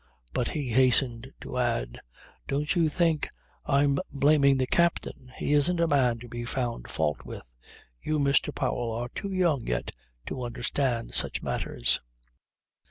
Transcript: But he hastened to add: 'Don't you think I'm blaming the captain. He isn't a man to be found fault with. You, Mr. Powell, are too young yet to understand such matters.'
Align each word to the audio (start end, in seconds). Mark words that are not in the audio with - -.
But 0.33 0.47
he 0.49 0.69
hastened 0.69 1.31
to 1.41 1.59
add: 1.59 2.01
'Don't 2.47 2.75
you 2.75 2.89
think 2.89 3.29
I'm 3.67 3.99
blaming 4.11 4.57
the 4.57 4.65
captain. 4.65 5.31
He 5.37 5.53
isn't 5.53 5.79
a 5.79 5.85
man 5.87 6.17
to 6.21 6.27
be 6.27 6.43
found 6.43 6.89
fault 6.89 7.23
with. 7.23 7.47
You, 8.01 8.17
Mr. 8.17 8.51
Powell, 8.51 8.91
are 8.93 9.09
too 9.09 9.31
young 9.31 9.67
yet 9.67 9.91
to 10.25 10.43
understand 10.43 11.13
such 11.13 11.43
matters.' 11.43 11.99